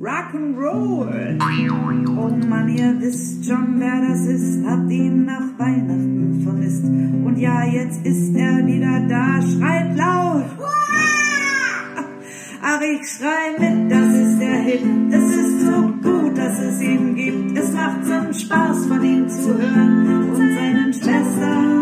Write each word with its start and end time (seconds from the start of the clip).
Rock'n'Roll. 0.00 1.38
Oh 2.08 2.46
Mann, 2.48 2.68
ihr 2.70 2.98
wisst 3.00 3.44
schon, 3.44 3.78
wer 3.78 4.00
das 4.00 4.24
ist, 4.24 4.64
habt 4.66 4.90
ihn 4.90 5.26
nach 5.26 5.58
Weihnachten 5.58 6.40
vermisst. 6.42 6.84
Und 6.84 7.36
ja, 7.36 7.64
jetzt 7.66 8.06
ist 8.06 8.34
er 8.34 8.66
wieder 8.66 9.00
da, 9.08 9.42
schreit 9.42 9.94
laut. 9.98 10.46
Ach, 12.62 12.80
ich 12.80 13.06
schrei 13.10 13.58
mit, 13.58 13.92
das 13.92 14.14
ist 14.14 14.38
der 14.40 14.60
Hit. 14.62 14.82
Es 15.10 15.36
ist 15.36 15.60
so 15.66 15.92
gut, 16.02 16.38
dass 16.38 16.58
es 16.60 16.80
ihn 16.80 17.14
gibt. 17.14 17.58
Es 17.58 17.70
macht 17.74 18.06
so 18.06 18.12
einen 18.14 18.32
Spaß, 18.32 18.86
von 18.86 19.04
ihm 19.04 19.28
zu 19.28 19.48
hören 19.48 20.30
und 20.30 20.36
seinen 20.54 20.94
Schwestern. 20.94 21.79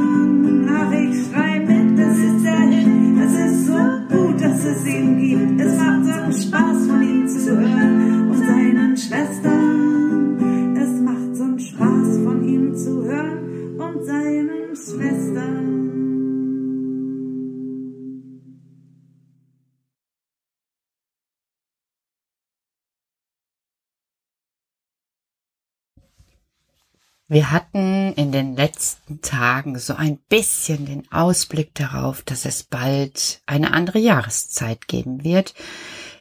Wir 27.31 27.51
hatten 27.51 28.15
in 28.15 28.33
den 28.33 28.57
letzten 28.57 29.21
Tagen 29.21 29.79
so 29.79 29.95
ein 29.95 30.17
bisschen 30.31 30.87
den 30.87 31.13
Ausblick 31.13 31.75
darauf, 31.75 32.23
dass 32.23 32.47
es 32.47 32.63
bald 32.63 33.43
eine 33.45 33.75
andere 33.75 33.99
Jahreszeit 33.99 34.89
geben 34.89 35.25
wird, 35.25 35.53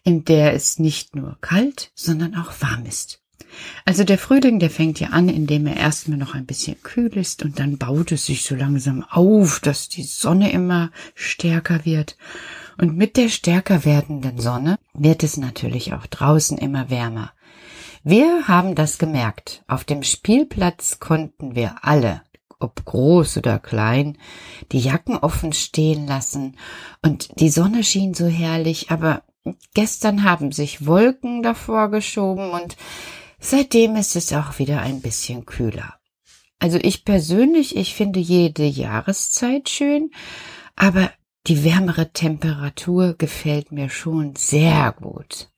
in 0.03 0.25
der 0.25 0.53
es 0.53 0.79
nicht 0.79 1.15
nur 1.15 1.37
kalt, 1.39 1.91
sondern 1.95 2.35
auch 2.35 2.51
warm 2.59 2.85
ist. 2.85 3.21
Also 3.85 4.03
der 4.03 4.17
Frühling, 4.17 4.59
der 4.59 4.69
fängt 4.69 4.99
ja 4.99 5.11
an, 5.11 5.29
indem 5.29 5.65
er 5.67 5.77
erstmal 5.77 6.17
noch 6.17 6.33
ein 6.33 6.45
bisschen 6.45 6.75
kühl 6.83 7.15
ist 7.15 7.41
und 7.41 7.57
dann 7.57 7.77
baut 7.77 8.11
es 8.11 8.25
sich 8.25 8.43
so 8.43 8.55
langsam 8.55 9.05
auf, 9.09 9.61
dass 9.61 9.87
die 9.87 10.03
Sonne 10.03 10.51
immer 10.51 10.91
stärker 11.15 11.85
wird. 11.85 12.17
Und 12.77 12.97
mit 12.97 13.15
der 13.15 13.29
stärker 13.29 13.85
werdenden 13.85 14.39
Sonne 14.39 14.77
wird 14.93 15.23
es 15.23 15.37
natürlich 15.37 15.93
auch 15.93 16.05
draußen 16.05 16.57
immer 16.57 16.89
wärmer. 16.89 17.31
Wir 18.09 18.47
haben 18.47 18.73
das 18.73 18.99
gemerkt. 18.99 19.65
Auf 19.67 19.83
dem 19.83 20.01
Spielplatz 20.01 21.01
konnten 21.01 21.55
wir 21.55 21.79
alle, 21.81 22.21
ob 22.57 22.85
groß 22.85 23.35
oder 23.35 23.59
klein, 23.59 24.17
die 24.71 24.79
Jacken 24.79 25.17
offen 25.17 25.51
stehen 25.51 26.07
lassen 26.07 26.55
und 27.01 27.37
die 27.41 27.49
Sonne 27.49 27.83
schien 27.83 28.13
so 28.13 28.25
herrlich, 28.25 28.91
aber 28.91 29.23
gestern 29.73 30.23
haben 30.23 30.53
sich 30.53 30.85
Wolken 30.85 31.43
davor 31.43 31.91
geschoben 31.91 32.51
und 32.51 32.77
seitdem 33.41 33.97
ist 33.97 34.15
es 34.15 34.31
auch 34.31 34.57
wieder 34.57 34.79
ein 34.79 35.01
bisschen 35.01 35.45
kühler. 35.45 35.95
Also 36.59 36.77
ich 36.81 37.03
persönlich, 37.03 37.75
ich 37.75 37.93
finde 37.93 38.21
jede 38.21 38.63
Jahreszeit 38.63 39.67
schön, 39.67 40.11
aber 40.77 41.11
die 41.47 41.65
wärmere 41.65 42.13
Temperatur 42.13 43.15
gefällt 43.17 43.73
mir 43.73 43.89
schon 43.89 44.33
sehr 44.37 44.93
gut. 44.93 45.49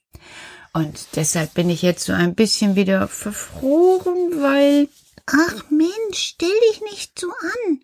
Und 0.73 1.15
deshalb 1.15 1.53
bin 1.53 1.69
ich 1.69 1.81
jetzt 1.81 2.05
so 2.05 2.13
ein 2.13 2.35
bisschen 2.35 2.75
wieder 2.75 3.07
verfroren, 3.07 4.41
weil. 4.41 4.87
Ach 5.25 5.69
Mensch, 5.69 6.17
stell 6.17 6.59
dich 6.71 6.81
nicht 6.81 7.19
so 7.19 7.27
an. 7.27 7.83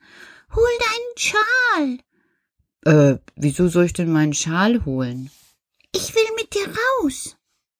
Hol 0.53 0.69
deinen 0.79 1.17
Schal. 1.17 1.99
Äh, 2.85 3.19
wieso 3.35 3.67
soll 3.67 3.85
ich 3.85 3.93
denn 3.93 4.11
meinen 4.11 4.33
Schal 4.33 4.85
holen? 4.85 5.29
Ich 5.91 6.13
will 6.15 6.35
mit 6.35 6.53
dir 6.53 6.67
raus. 6.67 7.35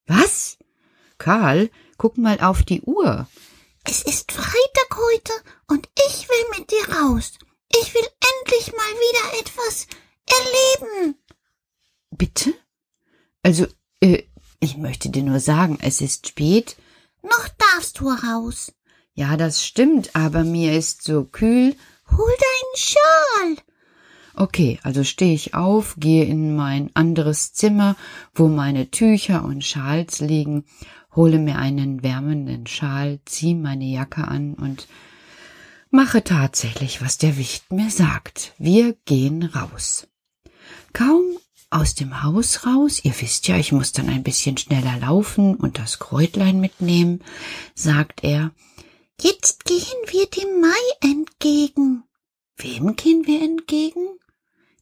Was? 0.07 0.57
Karl, 1.17 1.69
guck 1.97 2.17
mal 2.17 2.39
auf 2.39 2.63
die 2.63 2.81
Uhr. 2.81 3.27
Es 3.83 4.01
ist 4.03 4.31
Freitag 4.31 4.97
heute 4.97 5.33
und 5.67 5.87
ich 6.07 6.27
will 6.27 6.59
mit 6.59 6.71
dir 6.71 6.95
raus. 6.95 7.33
Ich 7.81 7.93
will 7.93 8.07
endlich 8.41 8.71
mal 8.73 8.79
wieder 8.79 9.39
etwas 9.39 9.87
erleben. 10.25 11.15
Bitte? 12.11 12.53
Also, 13.43 13.67
äh, 14.01 14.23
ich 14.65 14.77
möchte 14.77 15.09
dir 15.09 15.23
nur 15.23 15.39
sagen, 15.39 15.77
es 15.81 16.01
ist 16.01 16.27
spät. 16.27 16.75
Noch 17.21 17.47
darfst 17.73 17.99
du 17.99 18.09
raus. 18.09 18.73
Ja, 19.13 19.37
das 19.37 19.63
stimmt, 19.63 20.15
aber 20.15 20.43
mir 20.43 20.73
ist 20.73 21.03
so 21.03 21.23
kühl. 21.23 21.75
Hol 22.09 22.33
deinen 22.47 22.75
Schal. 22.75 23.63
Okay, 24.35 24.79
also 24.83 25.03
stehe 25.03 25.33
ich 25.33 25.53
auf, 25.53 25.95
gehe 25.97 26.25
in 26.25 26.55
mein 26.55 26.89
anderes 26.95 27.53
Zimmer, 27.53 27.95
wo 28.33 28.47
meine 28.47 28.91
Tücher 28.91 29.45
und 29.45 29.63
Schals 29.63 30.19
liegen, 30.19 30.65
hole 31.15 31.39
mir 31.39 31.57
einen 31.57 32.03
wärmenden 32.03 32.67
Schal, 32.67 33.19
zieh 33.23 33.53
meine 33.53 33.85
Jacke 33.85 34.27
an 34.27 34.55
und 34.55 34.87
mache 35.91 36.23
tatsächlich, 36.23 37.01
was 37.01 37.17
der 37.17 37.37
Wicht 37.37 37.71
mir 37.71 37.89
sagt. 37.89 38.53
Wir 38.57 38.97
gehen 39.05 39.43
raus. 39.43 40.07
Kaum 40.91 41.37
aus 41.75 41.93
dem 41.93 42.23
Haus 42.23 42.65
raus, 42.65 43.01
ihr 43.03 43.13
wisst 43.19 43.47
ja, 43.47 43.57
ich 43.57 43.71
muss 43.71 43.91
dann 43.91 44.07
ein 44.07 44.23
bisschen 44.23 44.57
schneller 44.57 44.97
laufen 44.99 45.55
und 45.55 45.77
das 45.77 45.99
Kräutlein 45.99 46.59
mitnehmen, 46.61 47.21
sagt 47.73 48.23
er, 48.23 48.51
Jetzt 49.19 49.65
gehen 49.65 49.81
wir 50.07 50.25
dem 50.27 50.61
Mai 50.61 51.09
entgegen. 51.09 52.03
Wem 52.57 52.95
gehen 52.95 53.25
wir 53.25 53.41
entgegen? 53.41 54.07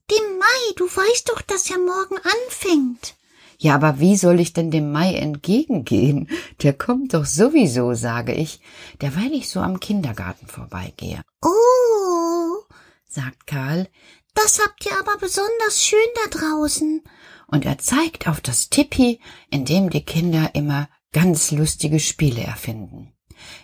Dem 0.09 0.37
Mai, 0.37 0.73
du 0.75 0.85
weißt 0.85 1.29
doch, 1.29 1.41
dass 1.41 1.69
er 1.69 1.77
morgen 1.77 2.17
anfängt. 2.17 3.15
Ja, 3.57 3.75
aber 3.75 3.99
wie 3.99 4.15
soll 4.15 4.39
ich 4.39 4.53
denn 4.53 4.71
dem 4.71 4.91
Mai 4.91 5.15
entgegengehen? 5.15 6.29
Der 6.61 6.73
kommt 6.73 7.13
doch 7.13 7.25
sowieso, 7.25 7.93
sage 7.93 8.33
ich, 8.33 8.59
derweil 9.01 9.31
ich 9.33 9.49
so 9.49 9.61
am 9.61 9.79
Kindergarten 9.79 10.47
vorbeigehe. 10.47 11.21
Oh, 11.41 12.63
sagt 13.07 13.47
Karl, 13.47 13.87
das 14.35 14.59
habt 14.59 14.85
ihr 14.85 14.97
aber 14.99 15.17
besonders 15.17 15.83
schön 15.83 15.99
da 16.15 16.37
draußen. 16.37 17.03
Und 17.47 17.65
er 17.65 17.77
zeigt 17.77 18.27
auf 18.27 18.41
das 18.41 18.69
Tippi, 18.69 19.19
in 19.51 19.65
dem 19.65 19.89
die 19.89 20.03
Kinder 20.03 20.51
immer 20.53 20.89
ganz 21.11 21.51
lustige 21.51 21.99
Spiele 21.99 22.41
erfinden. 22.41 23.13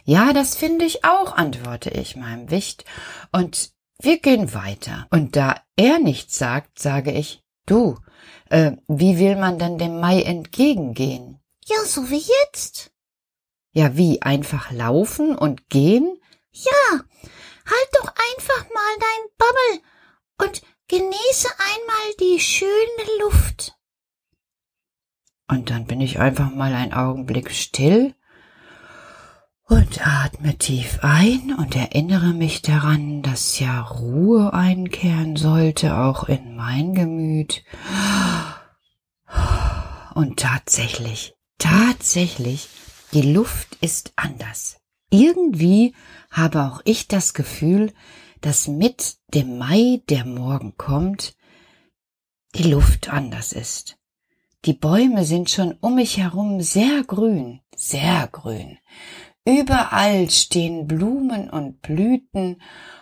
Ja, 0.04 0.34
das 0.34 0.56
finde 0.56 0.86
ich 0.86 1.06
auch, 1.06 1.36
antworte 1.36 1.90
ich 1.90 2.16
meinem 2.16 2.52
Wicht, 2.52 2.86
und 3.32 3.72
wir 4.02 4.20
gehen 4.20 4.54
weiter. 4.54 5.08
Und 5.10 5.36
da 5.36 5.62
er 5.76 6.00
nichts 6.00 6.38
sagt, 6.38 6.80
sage 6.80 7.12
ich, 7.12 7.44
du, 7.66 7.98
äh, 8.50 8.74
wie 8.88 9.20
will 9.20 9.36
man 9.36 9.60
denn 9.60 9.78
dem 9.78 10.00
Mai 10.00 10.22
entgegengehen? 10.22 11.40
Ja, 11.66 11.84
so 11.86 12.10
wie 12.10 12.24
jetzt. 12.44 12.92
Ja, 13.72 13.96
wie, 13.96 14.22
einfach 14.22 14.72
laufen 14.72 15.36
und 15.36 15.70
gehen? 15.70 16.20
Ja, 16.52 16.92
halt 16.92 17.90
doch 17.94 18.08
einfach 18.08 18.70
mal 18.74 18.96
dein 19.00 19.30
Babbel 19.38 19.84
und 20.40 20.62
genieße 20.88 21.50
einmal 21.60 22.16
die 22.20 22.40
schöne 22.40 23.22
Luft. 23.22 23.76
Und 25.48 25.70
dann 25.70 25.86
bin 25.86 26.02
ich 26.02 26.20
einfach 26.20 26.52
mal 26.52 26.74
einen 26.74 26.94
Augenblick 26.94 27.52
still 27.52 28.14
und 29.64 30.06
atme 30.06 30.58
tief 30.58 31.00
ein 31.02 31.56
und 31.58 31.76
erinnere 31.76 32.34
mich 32.34 32.62
daran, 32.62 33.22
dass 33.22 33.60
ja 33.60 33.82
Ruhe 33.82 34.54
einkehren 34.54 35.36
sollte, 35.36 35.98
auch 35.98 36.28
in 36.28 36.56
mein 36.56 36.94
Gemüt. 36.94 37.64
Und 40.16 40.40
tatsächlich, 40.40 41.36
tatsächlich, 41.60 42.68
die 43.14 43.22
Luft 43.22 43.78
ist 43.82 44.14
anders. 44.16 44.78
Irgendwie 45.12 45.96
habe 46.32 46.64
auch 46.64 46.82
ich 46.84 47.08
das 47.08 47.34
Gefühl, 47.34 47.94
dass 48.42 48.68
mit 48.68 49.18
dem 49.34 49.58
Mai, 49.58 50.02
der 50.10 50.26
morgen 50.26 50.76
kommt, 50.78 51.36
die 52.56 52.64
Luft 52.64 53.10
anders 53.10 53.54
ist. 53.54 53.98
Die 54.66 54.74
Bäume 54.74 55.24
sind 55.24 55.50
schon 55.50 55.74
um 55.80 55.96
mich 55.96 56.18
herum 56.18 56.62
sehr 56.62 57.04
grün, 57.04 57.62
sehr 57.76 58.28
grün. 58.28 58.78
Überall 59.46 60.30
stehen 60.30 60.88
Blumen 60.88 61.50
und 61.50 61.82
Blüten 61.82 62.62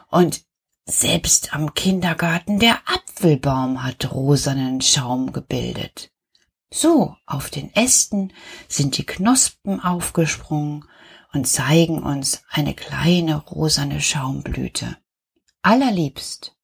und 0.10 0.45
selbst 0.86 1.54
am 1.54 1.74
Kindergarten 1.74 2.60
der 2.60 2.80
Apfelbaum 2.86 3.83
hat 3.83 4.12
rosanen 4.12 4.81
Schaum 4.81 5.33
gebildet. 5.33 6.12
So, 6.72 7.16
auf 7.25 7.50
den 7.50 7.74
Ästen 7.74 8.33
sind 8.68 8.98
die 8.98 9.06
Knospen 9.06 9.80
aufgesprungen 9.81 10.86
und 11.33 11.48
zeigen 11.48 12.04
uns 12.04 12.44
eine 12.50 12.74
kleine 12.74 13.38
rosane 13.38 14.00
Schaumblüte. 14.00 14.98
Allerliebst. 15.62 16.56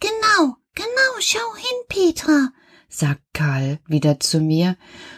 Genau, 0.00 0.56
genau, 0.74 1.12
schau 1.20 1.56
hin, 1.56 1.86
Petra, 1.88 2.52
sagt 2.88 3.22
Karl 3.32 3.80
wieder 3.86 4.20
zu 4.20 4.40
mir, 4.40 4.76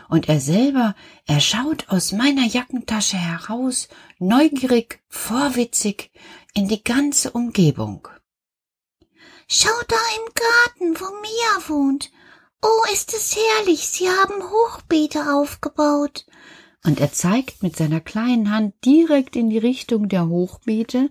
und 0.09 0.29
er 0.29 0.41
selber, 0.41 0.95
er 1.27 1.41
schaut 1.41 1.89
aus 1.89 2.13
meiner 2.13 2.47
Jackentasche 2.47 3.17
heraus, 3.17 3.89
neugierig, 4.19 5.03
vorwitzig, 5.09 6.11
in 6.55 6.69
die 6.69 6.85
ganze 6.85 7.33
Umgebung. 7.33 8.09
Schau 9.49 9.75
da 9.89 9.97
im 10.17 10.33
Garten, 10.35 11.01
wo 11.01 11.21
Mia 11.21 11.69
wohnt. 11.69 12.11
Oh, 12.63 12.93
ist 12.93 13.13
es 13.13 13.37
herrlich, 13.37 13.87
sie 13.89 14.09
haben 14.09 14.43
Hochbeete 14.43 15.35
aufgebaut. 15.35 16.25
Und 16.85 17.01
er 17.01 17.13
zeigt 17.13 17.63
mit 17.63 17.77
seiner 17.77 18.01
kleinen 18.01 18.51
Hand 18.51 18.75
direkt 18.85 19.37
in 19.37 19.51
die 19.51 19.59
Richtung 19.59 20.09
der 20.09 20.29
Hochbeete, 20.29 21.11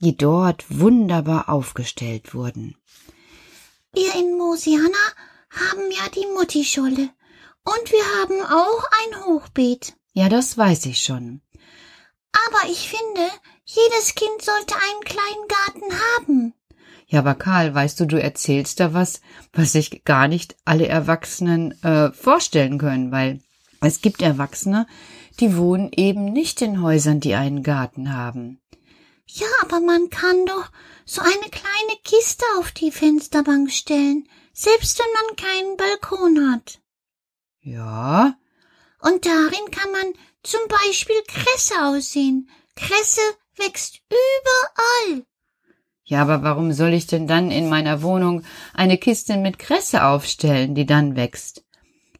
die 0.00 0.16
dort 0.16 0.64
wunderbar 0.68 1.48
aufgestellt 1.48 2.34
wurden. 2.34 2.76
Wir 3.92 4.14
in 4.14 4.36
Mosiana 4.36 5.04
haben 5.50 5.90
ja 5.90 6.08
die 6.14 6.26
Muttischolle. 6.34 7.10
Und 7.66 7.92
wir 7.92 8.04
haben 8.20 8.42
auch 8.44 8.84
ein 9.02 9.24
Hochbeet. 9.24 9.94
Ja, 10.12 10.28
das 10.28 10.58
weiß 10.58 10.86
ich 10.86 11.00
schon. 11.02 11.40
Aber 12.46 12.70
ich 12.70 12.88
finde, 12.90 13.30
jedes 13.64 14.14
Kind 14.14 14.42
sollte 14.42 14.74
einen 14.74 15.04
kleinen 15.04 15.48
Garten 15.48 16.00
haben. 16.16 16.54
Ja, 17.06 17.20
aber 17.20 17.34
Karl, 17.34 17.74
weißt 17.74 18.00
du, 18.00 18.06
du 18.06 18.20
erzählst 18.20 18.80
da 18.80 18.92
was, 18.92 19.20
was 19.52 19.72
sich 19.72 20.04
gar 20.04 20.28
nicht 20.28 20.56
alle 20.64 20.88
Erwachsenen 20.88 21.72
äh, 21.82 22.12
vorstellen 22.12 22.78
können, 22.78 23.12
weil 23.12 23.40
es 23.80 24.00
gibt 24.00 24.20
Erwachsene, 24.20 24.86
die 25.40 25.56
wohnen 25.56 25.90
eben 25.92 26.32
nicht 26.32 26.60
in 26.62 26.82
Häusern, 26.82 27.20
die 27.20 27.34
einen 27.34 27.62
Garten 27.62 28.14
haben. 28.14 28.60
Ja, 29.26 29.46
aber 29.62 29.80
man 29.80 30.10
kann 30.10 30.46
doch 30.46 30.70
so 31.04 31.20
eine 31.20 31.50
kleine 31.50 31.98
Kiste 32.04 32.44
auf 32.58 32.72
die 32.72 32.92
Fensterbank 32.92 33.70
stellen 33.70 34.28
selbst 34.54 34.98
wenn 34.98 35.12
man 35.12 35.36
keinen 35.36 35.76
Balkon 35.76 36.52
hat. 36.52 36.80
Ja. 37.60 38.34
Und 39.00 39.26
darin 39.26 39.70
kann 39.70 39.90
man 39.92 40.14
zum 40.42 40.60
Beispiel 40.68 41.20
Kresse 41.26 41.84
aussehen. 41.84 42.48
Kresse 42.76 43.20
wächst 43.56 44.00
überall. 44.08 45.26
Ja, 46.04 46.22
aber 46.22 46.42
warum 46.42 46.72
soll 46.72 46.92
ich 46.92 47.06
denn 47.06 47.26
dann 47.26 47.50
in 47.50 47.68
meiner 47.68 48.02
Wohnung 48.02 48.44
eine 48.72 48.98
Kiste 48.98 49.36
mit 49.36 49.58
Kresse 49.58 50.04
aufstellen, 50.04 50.74
die 50.74 50.86
dann 50.86 51.16
wächst? 51.16 51.64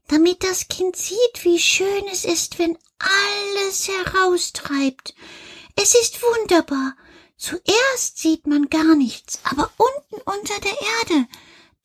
Damit 0.09 0.43
das 0.43 0.69
Kind 0.69 0.97
sieht, 0.97 1.45
wie 1.45 1.59
schön 1.59 2.05
es 2.12 2.25
ist, 2.25 2.59
wenn 2.59 2.77
alles 2.99 3.89
heraustreibt. 3.89 5.15
Es 5.76 5.94
ist 5.94 6.23
wunderbar. 6.23 6.97
Zuerst 7.37 8.19
sieht 8.19 8.47
man 8.47 8.71
gar 8.71 8.94
nichts, 8.94 9.41
aber 9.44 9.71
unten 9.76 10.23
unter 10.25 10.61
der 10.61 10.76
Erde, 11.00 11.29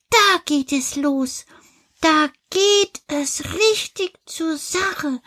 da 0.10 0.42
geht 0.46 0.72
es 0.72 0.96
los. 0.96 1.46
Da 2.02 2.30
geht 2.50 3.02
es 3.08 3.44
richtig 3.44 4.14
zur 4.26 4.58
Sache. 4.58 5.22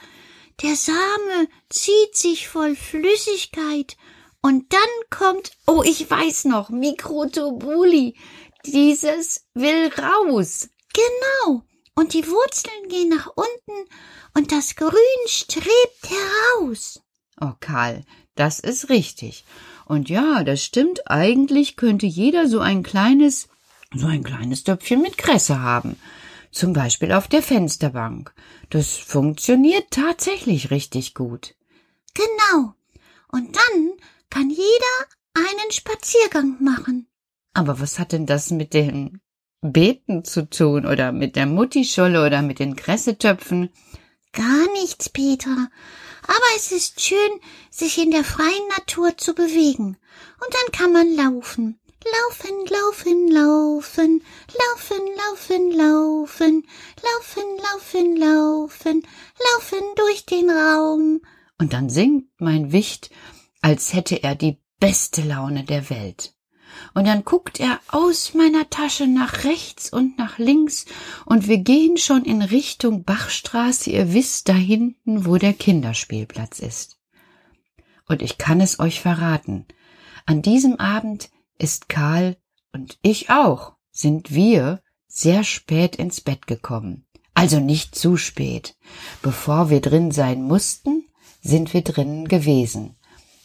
Der 0.63 0.77
Same 0.77 1.49
zieht 1.69 2.17
sich 2.17 2.49
voll 2.49 2.77
Flüssigkeit 2.77 3.97
und 4.43 4.73
dann 4.73 4.81
kommt, 5.11 5.53
oh, 5.67 5.83
ich 5.85 6.11
weiß 6.11 6.45
noch, 6.47 6.71
Mikrotubuli. 6.71 8.17
Dieses 8.65 9.45
will 9.55 9.89
raus. 9.99 10.69
Genau. 10.95 11.63
Und 11.95 12.15
die 12.15 12.27
Wurzeln 12.27 12.89
gehen 12.89 13.09
nach 13.09 13.27
unten 13.27 13.89
und 14.35 14.51
das 14.51 14.77
Grün 14.77 15.27
strebt 15.27 16.09
heraus. 16.09 17.01
Oh, 17.41 17.53
Karl, 17.61 18.05
das 18.35 18.59
ist 18.59 18.89
richtig. 18.89 19.45
Und 19.85 20.09
ja, 20.09 20.45
das 20.45 20.65
stimmt. 20.65 21.11
Eigentlich 21.11 21.77
könnte 21.77 22.07
jeder 22.07 22.49
so 22.49 22.61
ein 22.61 22.83
kleines 22.83 23.49
so 23.95 24.07
ein 24.07 24.23
kleines 24.23 24.65
Töpfchen 24.65 25.03
mit 25.03 25.19
Kresse 25.19 25.61
haben. 25.61 25.97
Zum 26.51 26.73
Beispiel 26.73 27.13
auf 27.13 27.29
der 27.29 27.43
Fensterbank. 27.43 28.35
Das 28.71 28.97
funktioniert 28.97 29.91
tatsächlich 29.91 30.71
richtig 30.71 31.15
gut. 31.15 31.55
Genau. 32.15 32.75
Und 33.31 33.57
dann 33.57 33.93
kann 34.31 34.51
jeder 34.51 35.07
einen 35.35 35.71
Spaziergang 35.71 36.63
machen. 36.63 37.07
Aber 37.55 37.81
was 37.81 37.99
hat 37.99 38.13
denn 38.13 38.27
das 38.27 38.51
mit 38.51 38.75
den 38.75 39.21
Beeten 39.61 40.25
zu 40.25 40.49
tun 40.49 40.87
oder 40.87 41.13
mit 41.13 41.37
der 41.37 41.47
Muttischolle 41.47 42.25
oder 42.27 42.43
mit 42.43 42.59
den 42.59 42.77
Kressetöpfen? 42.77 43.71
Gar 44.33 44.73
nichts, 44.73 45.09
Petra. 45.09 45.69
Aber 46.27 46.57
es 46.57 46.73
ist 46.73 47.01
schön, 47.01 47.41
sich 47.71 47.99
in 47.99 48.11
der 48.11 48.25
freien 48.25 48.69
Natur 48.77 49.17
zu 49.17 49.35
bewegen. 49.35 49.97
Und 50.45 50.55
dann 50.55 50.73
kann 50.73 50.93
man 50.93 51.15
laufen. 51.15 51.79
Laufen, 52.05 52.67
laufen, 52.67 53.29
laufen, 53.29 54.23
laufen, 54.49 55.07
laufen, 55.19 55.87
laufen, 55.87 57.57
laufen, 57.59 58.17
laufen, 58.17 58.17
laufen, 58.17 59.03
laufen 59.53 59.95
durch 59.97 60.27
den 60.27 60.51
Raum. 60.51 61.21
Und 61.59 61.73
dann 61.73 61.91
singt 61.91 62.29
mein 62.39 62.73
Wicht, 62.73 63.11
als 63.61 63.93
hätte 63.93 64.23
er 64.23 64.35
die 64.35 64.59
beste 64.81 65.23
Laune 65.23 65.63
der 65.63 65.91
Welt. 65.91 66.35
Und 66.95 67.07
dann 67.07 67.25
guckt 67.25 67.59
er 67.59 67.81
aus 67.89 68.35
meiner 68.35 68.69
Tasche 68.69 69.07
nach 69.07 69.45
rechts 69.45 69.91
und 69.93 70.19
nach 70.19 70.39
links, 70.39 70.85
und 71.25 71.49
wir 71.49 71.59
gehen 71.59 71.97
schon 71.97 72.25
in 72.25 72.43
Richtung 72.43 73.05
Bachstraße, 73.05 73.91
ihr 73.91 74.13
wisst 74.13 74.49
da 74.49 74.55
hinten, 74.55 75.25
wo 75.25 75.37
der 75.37 75.55
Kinderspielplatz 75.55 76.59
ist. 76.59 76.99
Und 78.09 78.21
ich 78.21 78.37
kann 78.37 78.61
es 78.61 78.79
euch 78.79 79.01
verraten, 79.01 79.67
an 80.27 80.43
diesem 80.43 80.77
Abend 80.77 81.31
ist 81.59 81.89
Karl 81.89 82.37
und 82.73 82.99
ich 83.03 83.31
auch, 83.31 83.75
sind 83.91 84.35
wir 84.35 84.83
sehr 85.09 85.45
spät 85.45 85.97
ins 85.97 86.21
Bett 86.21 86.47
gekommen. 86.47 87.07
Also 87.35 87.61
nicht 87.61 87.95
zu 87.95 88.17
spät. 88.17 88.77
Bevor 89.21 89.71
wir 89.71 89.81
drin 89.81 90.11
sein 90.11 90.43
mussten, 90.43 91.05
sind 91.41 91.75
wir 91.75 91.83
drinnen 91.83 92.29
gewesen. 92.29 92.97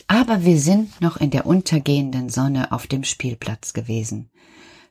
Aber 0.08 0.46
wir 0.46 0.60
sind 0.60 1.02
noch 1.02 1.18
in 1.18 1.32
der 1.32 1.46
untergehenden 1.46 2.30
Sonne 2.30 2.72
auf 2.72 2.88
dem 2.88 3.04
Spielplatz 3.04 3.74
gewesen. 3.74 4.30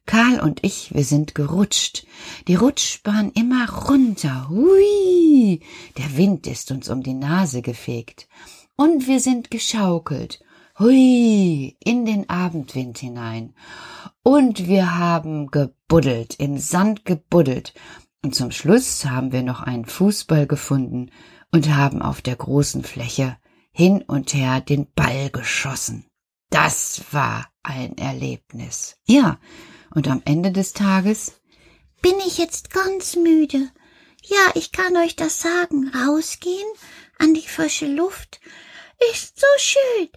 Karl 0.04 0.40
und 0.40 0.62
ich, 0.62 0.94
wir 0.94 1.04
sind 1.04 1.34
gerutscht. 1.34 2.06
Die 2.46 2.54
Rutschbahn 2.54 3.32
immer 3.32 3.68
runter. 3.68 4.48
Hui! 4.48 5.60
Der 5.98 6.16
Wind 6.16 6.46
ist 6.46 6.70
uns 6.70 6.88
um 6.88 7.02
die 7.02 7.14
Nase 7.14 7.62
gefegt. 7.62 8.28
Und 8.76 9.08
wir 9.08 9.20
sind 9.20 9.50
geschaukelt 9.50 10.40
hui, 10.78 11.76
in 11.82 12.04
den 12.04 12.28
Abendwind 12.28 12.98
hinein. 12.98 13.54
Und 14.22 14.66
wir 14.66 14.98
haben 14.98 15.50
gebuddelt, 15.50 16.34
im 16.38 16.58
Sand 16.58 17.04
gebuddelt. 17.04 17.74
Und 18.22 18.34
zum 18.34 18.50
Schluss 18.50 19.04
haben 19.04 19.32
wir 19.32 19.42
noch 19.42 19.60
einen 19.60 19.84
Fußball 19.84 20.46
gefunden 20.46 21.10
und 21.52 21.74
haben 21.74 22.02
auf 22.02 22.22
der 22.22 22.36
großen 22.36 22.82
Fläche 22.82 23.36
hin 23.76 24.00
und 24.00 24.32
her 24.32 24.62
den 24.62 24.90
Ball 24.94 25.28
geschossen. 25.28 26.06
Das 26.48 27.02
war 27.10 27.46
ein 27.62 27.98
Erlebnis. 27.98 28.96
Ja, 29.04 29.38
und 29.94 30.08
am 30.08 30.22
Ende 30.24 30.50
des 30.50 30.72
Tages 30.72 31.42
bin 32.00 32.18
ich 32.26 32.38
jetzt 32.38 32.70
ganz 32.70 33.16
müde. 33.16 33.70
Ja, 34.22 34.50
ich 34.54 34.72
kann 34.72 34.96
euch 34.96 35.14
das 35.14 35.42
sagen. 35.42 35.90
Rausgehen 35.94 36.66
an 37.18 37.34
die 37.34 37.46
frische 37.46 37.86
Luft 37.86 38.40
ist 39.12 39.38
so 39.38 39.46
schön. 39.58 40.08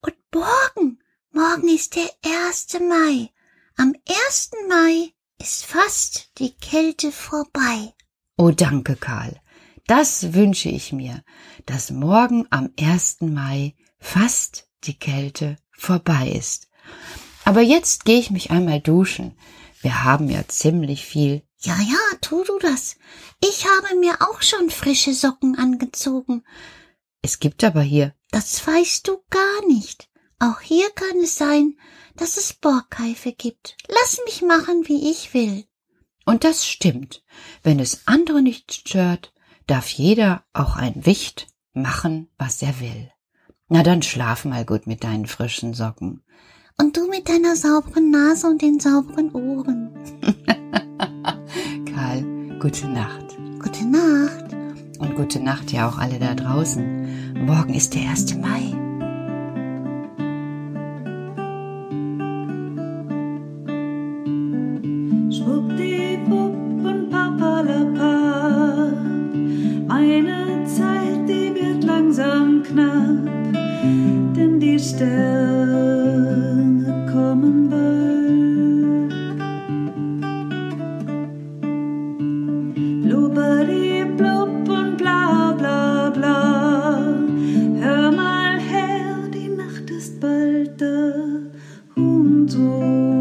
Und 0.00 0.14
morgen, 0.32 1.02
morgen 1.32 1.68
ist 1.74 1.96
der 1.96 2.10
erste 2.22 2.78
Mai. 2.78 3.32
Am 3.76 3.94
ersten 4.06 4.68
Mai 4.68 5.12
ist 5.40 5.64
fast 5.64 6.38
die 6.38 6.54
Kälte 6.54 7.10
vorbei. 7.10 7.94
Oh, 8.36 8.52
danke, 8.52 8.94
Karl. 8.94 9.40
Das 9.88 10.34
wünsche 10.34 10.68
ich 10.68 10.92
mir, 10.92 11.24
dass 11.64 11.90
morgen 11.90 12.46
am 12.50 12.70
ersten 12.76 13.32
Mai 13.32 13.74
fast 13.98 14.68
die 14.84 14.98
Kälte 14.98 15.56
vorbei 15.70 16.28
ist. 16.28 16.68
Aber 17.46 17.62
jetzt 17.62 18.04
gehe 18.04 18.18
ich 18.18 18.30
mich 18.30 18.50
einmal 18.50 18.82
duschen. 18.82 19.38
Wir 19.80 20.04
haben 20.04 20.28
ja 20.28 20.46
ziemlich 20.46 21.06
viel. 21.06 21.42
Ja, 21.60 21.74
ja, 21.80 22.18
tu 22.20 22.44
du 22.44 22.58
das. 22.58 22.96
Ich 23.42 23.64
habe 23.64 23.98
mir 23.98 24.18
auch 24.20 24.42
schon 24.42 24.68
frische 24.68 25.14
Socken 25.14 25.58
angezogen. 25.58 26.44
Es 27.22 27.40
gibt 27.40 27.64
aber 27.64 27.80
hier. 27.80 28.14
Das 28.30 28.66
weißt 28.66 29.08
du 29.08 29.22
gar 29.30 29.66
nicht. 29.68 30.10
Auch 30.38 30.60
hier 30.60 30.90
kann 30.90 31.18
es 31.22 31.36
sein, 31.36 31.78
dass 32.14 32.36
es 32.36 32.52
Borkeife 32.52 33.32
gibt. 33.32 33.78
Lass 33.88 34.20
mich 34.26 34.42
machen, 34.42 34.86
wie 34.86 35.10
ich 35.10 35.32
will. 35.32 35.64
Und 36.26 36.44
das 36.44 36.66
stimmt. 36.66 37.24
Wenn 37.62 37.80
es 37.80 38.02
andere 38.04 38.42
nicht 38.42 38.74
stört, 38.74 39.32
darf 39.68 39.88
jeder, 39.88 40.42
auch 40.52 40.76
ein 40.76 41.06
Wicht, 41.06 41.46
machen, 41.72 42.28
was 42.38 42.60
er 42.62 42.80
will. 42.80 43.10
Na 43.68 43.82
dann 43.82 44.02
schlaf 44.02 44.44
mal 44.44 44.64
gut 44.64 44.86
mit 44.86 45.04
deinen 45.04 45.26
frischen 45.26 45.74
Socken. 45.74 46.22
Und 46.80 46.96
du 46.96 47.08
mit 47.08 47.28
deiner 47.28 47.54
sauberen 47.54 48.10
Nase 48.10 48.46
und 48.48 48.62
den 48.62 48.80
sauberen 48.80 49.30
Ohren. 49.32 49.90
Karl, 51.84 52.58
gute 52.60 52.88
Nacht. 52.88 53.36
Gute 53.62 53.84
Nacht. 53.84 54.54
Und 54.98 55.14
gute 55.16 55.40
Nacht 55.40 55.70
ja 55.72 55.88
auch 55.88 55.98
alle 55.98 56.18
da 56.18 56.34
draußen. 56.34 57.44
Morgen 57.44 57.74
ist 57.74 57.94
der 57.94 58.08
1. 58.08 58.36
Mai. 58.36 58.74
Schwuppdiwupp 65.30 65.87
Nacht 90.38 90.80
ist 90.80 90.80
bald 90.80 90.80
da. 92.54 93.17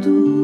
tudo. 0.00 0.39